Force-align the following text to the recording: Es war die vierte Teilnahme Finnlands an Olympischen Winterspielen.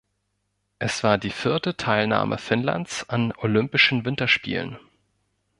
Es 0.79 1.03
war 1.03 1.19
die 1.19 1.29
vierte 1.29 1.77
Teilnahme 1.77 2.39
Finnlands 2.39 3.07
an 3.07 3.33
Olympischen 3.37 4.03
Winterspielen. 4.03 4.79